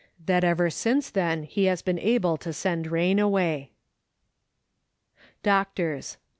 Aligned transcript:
That 0.25 0.43
ever 0.43 0.71
since 0.71 1.11
then 1.11 1.43
he 1.43 1.65
has 1.65 1.83
been 1.83 1.99
able 1.99 2.35
to 2.35 2.51
send 2.51 2.87
rain 2.87 3.19
away." 3.19 3.69
Doctors. 5.43 6.17